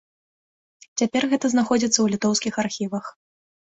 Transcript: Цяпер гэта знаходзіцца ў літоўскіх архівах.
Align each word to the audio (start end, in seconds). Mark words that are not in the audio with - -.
Цяпер 1.01 1.27
гэта 1.33 1.45
знаходзіцца 1.55 1.93
ў 2.01 2.07
літоўскіх 2.17 2.53
архівах. 2.67 3.05